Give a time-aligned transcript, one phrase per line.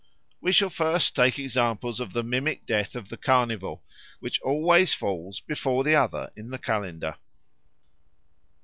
[0.41, 3.83] We shall first take examples, of the mimic death of the Carnival,
[4.19, 7.17] which always falls before the other in the calendar.